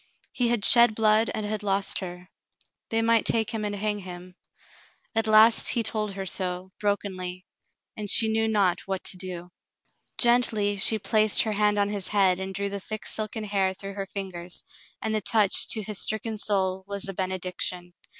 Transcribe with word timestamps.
He 0.31 0.47
had 0.47 0.65
shed 0.65 0.95
blood 0.95 1.29
and 1.35 1.45
had 1.45 1.61
lost 1.61 1.99
her. 1.99 2.27
They 2.89 3.03
might 3.03 3.23
take 3.23 3.51
him 3.51 3.63
and 3.63 3.75
hang 3.75 3.99
him. 3.99 4.33
At 5.13 5.27
last 5.27 5.67
he 5.67 5.83
told 5.83 6.13
her 6.13 6.25
so, 6.25 6.71
brokenly, 6.79 7.45
and 7.95 8.09
she 8.09 8.27
knew 8.27 8.47
not 8.47 8.79
what 8.87 9.03
to 9.03 9.17
do. 9.17 9.51
Gently 10.17 10.75
she 10.77 10.97
placed 10.97 11.43
her 11.43 11.51
hand 11.51 11.77
on 11.77 11.89
his 11.89 12.07
head 12.07 12.39
and 12.39 12.51
drew 12.51 12.67
the 12.69 12.79
thick 12.79 13.05
silken 13.05 13.43
hair 13.43 13.75
through 13.75 13.93
her 13.93 14.07
fingers, 14.07 14.63
and 15.03 15.13
the 15.13 15.21
touch, 15.21 15.69
to 15.69 15.83
his 15.83 15.99
stricken 15.99 16.39
soul, 16.39 16.83
was 16.87 17.07
a 17.07 17.13
benediction. 17.13 17.93